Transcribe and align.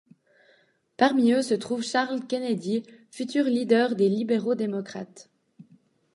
Parmi 0.97 1.31
eux 1.31 1.43
se 1.43 1.53
trouve 1.53 1.83
Charles 1.83 2.25
Kennedy, 2.25 2.81
futur 3.11 3.43
leader 3.45 3.95
des 3.95 4.09
Libéraux-démocrates. 4.09 5.29